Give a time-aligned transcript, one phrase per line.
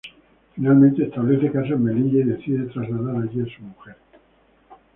[0.55, 3.95] Finalmente establece casa en Melilla y decide trasladar allí a su mujer.